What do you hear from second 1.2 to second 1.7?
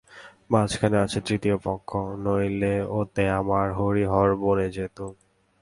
তৃতীয়